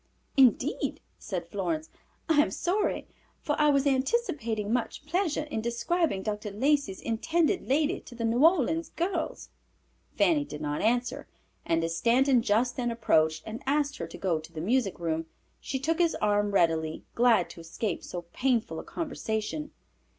[0.35, 1.91] "Indeed," said Florence.
[2.27, 3.05] "I am sorry,
[3.39, 6.49] for I was anticipating much pleasure in describing Dr.
[6.49, 9.49] Lacey's intended lady to the New Orleans girls."
[10.17, 11.27] Fanny did not answer,
[11.67, 15.27] and as Stanton just then approached, and asked her to go to the music room,
[15.59, 19.69] she took his arm readily, glad to escape so painful a conversation.